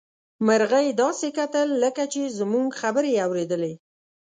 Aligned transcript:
مرغۍ 0.45 0.87
داسې 1.01 1.27
کتل 1.39 1.67
لکه 1.83 2.03
چې 2.13 2.21
زموږ 2.39 2.67
خبرې 2.81 3.11
يې 3.15 3.21
اوريدلې. 3.27 3.73